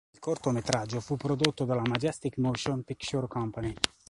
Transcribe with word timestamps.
Il 0.15 0.19
cortometraggio 0.19 0.99
fu 0.99 1.15
prodotto 1.15 1.63
dalla 1.63 1.83
Majestic 1.87 2.39
Motion 2.39 2.81
Picture 2.81 3.27
Company. 3.27 3.75